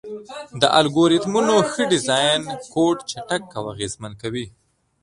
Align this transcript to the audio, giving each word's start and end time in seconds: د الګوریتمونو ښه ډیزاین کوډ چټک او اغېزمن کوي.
د 0.61 0.63
الګوریتمونو 0.79 1.55
ښه 1.71 1.83
ډیزاین 1.91 2.41
کوډ 2.73 2.97
چټک 3.11 3.43
او 3.57 3.63
اغېزمن 3.73 4.13
کوي. 4.21 4.45